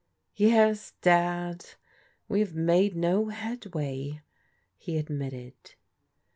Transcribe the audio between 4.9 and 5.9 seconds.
admitted.